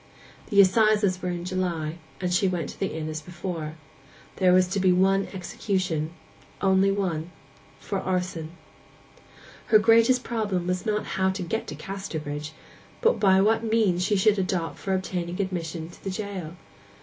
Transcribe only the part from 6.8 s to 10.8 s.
one—for arson. Her greatest problem